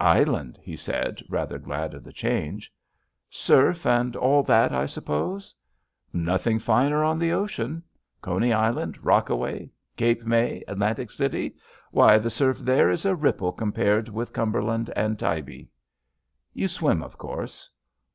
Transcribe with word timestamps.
Island," 0.00 0.58
he 0.62 0.76
said, 0.76 1.20
rather 1.28 1.58
glad 1.58 1.92
of 1.92 2.04
the 2.04 2.10
change. 2.14 2.72
"Surf, 3.28 3.84
and 3.84 4.16
all 4.16 4.42
that, 4.44 4.72
I 4.72 4.86
suppose?" 4.86 5.54
"Nothing 6.10 6.58
finer 6.58 7.04
on 7.04 7.18
the 7.18 7.32
ocean. 7.32 7.82
Coney 8.22 8.50
Island, 8.50 9.04
Rockaway, 9.04 9.70
Cape 9.98 10.24
May, 10.24 10.64
Atlantic 10.66 11.10
City— 11.10 11.56
^why, 11.94 12.18
the 12.22 12.30
surf 12.30 12.60
there 12.60 12.88
is 12.88 13.04
a 13.04 13.14
ripple 13.14 13.52
compared 13.52 14.08
with 14.08 14.32
Cum 14.32 14.54
berland 14.54 14.88
and 14.96 15.18
Tybee." 15.18 15.68
"You 16.54 16.66
swim, 16.66 17.02
of 17.02 17.18
course." 17.18 17.68